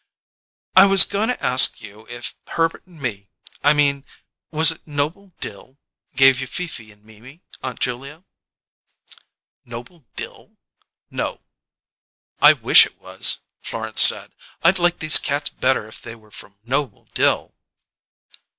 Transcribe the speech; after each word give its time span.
"I 0.75 0.87
was 0.87 1.03
going 1.05 1.27
to 1.27 1.45
ask 1.45 1.79
you 1.79 2.07
if 2.09 2.35
Herbert 2.47 2.87
and 2.87 2.99
me 2.99 3.29
I 3.63 3.73
mean: 3.73 4.03
Was 4.49 4.71
it 4.71 4.87
Noble 4.87 5.31
Dill 5.39 5.77
gave 6.15 6.41
you 6.41 6.47
Fifi 6.47 6.91
and 6.91 7.03
Mimi, 7.05 7.43
Aunt 7.61 7.79
Julia?" 7.79 8.23
"Noble 9.63 10.07
Dill? 10.15 10.57
No." 11.11 11.41
"I 12.41 12.53
wish 12.53 12.87
it 12.87 12.97
was," 12.99 13.41
Florence 13.61 14.01
said. 14.01 14.31
"I'd 14.63 14.79
like 14.79 14.97
these 14.97 15.19
cats 15.19 15.49
better 15.49 15.85
if 15.87 16.01
they 16.01 16.15
were 16.15 16.31
from 16.31 16.57
Noble 16.65 17.07
Dill." 17.13 17.53